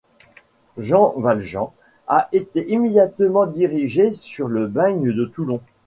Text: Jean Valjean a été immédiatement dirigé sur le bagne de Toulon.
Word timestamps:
Jean 0.79 1.13
Valjean 1.19 1.73
a 2.07 2.27
été 2.31 2.71
immédiatement 2.73 3.45
dirigé 3.45 4.09
sur 4.11 4.47
le 4.47 4.65
bagne 4.65 5.11
de 5.13 5.25
Toulon. 5.25 5.61